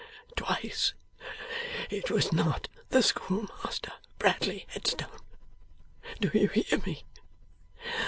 [0.35, 0.95] Twice;
[1.91, 5.19] it was not the schoolmaster, Bradley Headstone.
[6.19, 7.03] Do you hear me?